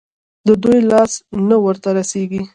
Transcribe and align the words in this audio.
د 0.47 0.49
دوى 0.61 0.79
لاس 0.91 1.11
نه 1.47 1.57
ورته 1.65 1.89
رسېږي. 1.97 2.41